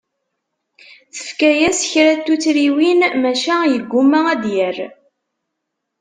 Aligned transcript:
Tefka-yas 1.15 1.81
kra 1.91 2.13
n 2.17 2.21
tuttriwin, 2.25 3.01
maca 3.21 3.55
yegguma 3.71 4.19
ad 4.33 4.39
d-yerr. 4.43 4.77